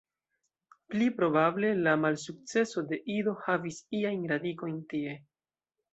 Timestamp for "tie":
4.95-5.15